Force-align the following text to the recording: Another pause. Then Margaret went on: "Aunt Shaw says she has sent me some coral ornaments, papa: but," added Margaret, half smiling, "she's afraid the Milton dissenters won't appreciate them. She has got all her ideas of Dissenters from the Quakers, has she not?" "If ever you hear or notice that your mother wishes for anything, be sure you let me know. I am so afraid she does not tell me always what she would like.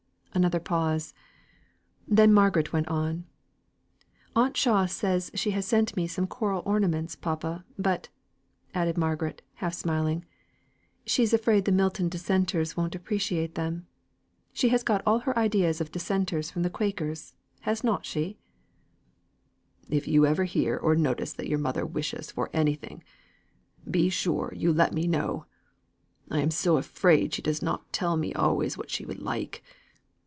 Another 0.33 0.61
pause. 0.61 1.13
Then 2.07 2.31
Margaret 2.31 2.71
went 2.71 2.87
on: 2.87 3.25
"Aunt 4.33 4.55
Shaw 4.55 4.85
says 4.85 5.29
she 5.33 5.51
has 5.51 5.65
sent 5.65 5.97
me 5.97 6.07
some 6.07 6.25
coral 6.25 6.63
ornaments, 6.65 7.17
papa: 7.17 7.65
but," 7.77 8.07
added 8.73 8.97
Margaret, 8.97 9.41
half 9.55 9.73
smiling, 9.73 10.23
"she's 11.05 11.33
afraid 11.33 11.65
the 11.65 11.71
Milton 11.73 12.07
dissenters 12.07 12.77
won't 12.77 12.95
appreciate 12.95 13.55
them. 13.55 13.87
She 14.53 14.69
has 14.69 14.83
got 14.83 15.03
all 15.05 15.19
her 15.19 15.37
ideas 15.37 15.81
of 15.81 15.91
Dissenters 15.91 16.49
from 16.49 16.63
the 16.63 16.69
Quakers, 16.69 17.33
has 17.63 17.79
she 17.79 17.87
not?" 17.87 18.15
"If 19.89 20.07
ever 20.07 20.43
you 20.45 20.49
hear 20.49 20.77
or 20.77 20.95
notice 20.95 21.33
that 21.33 21.49
your 21.49 21.59
mother 21.59 21.85
wishes 21.85 22.31
for 22.31 22.49
anything, 22.53 23.03
be 23.89 24.07
sure 24.09 24.53
you 24.55 24.71
let 24.71 24.93
me 24.93 25.07
know. 25.07 25.45
I 26.29 26.39
am 26.39 26.51
so 26.51 26.77
afraid 26.77 27.33
she 27.33 27.41
does 27.41 27.61
not 27.61 27.91
tell 27.91 28.15
me 28.15 28.31
always 28.33 28.77
what 28.77 28.89
she 28.89 29.05
would 29.05 29.19
like. 29.19 29.61